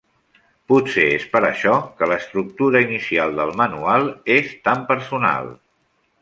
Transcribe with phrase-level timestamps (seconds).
[0.71, 5.55] Potser és per això que l'estructura inicial del 'Manual' és tan personal.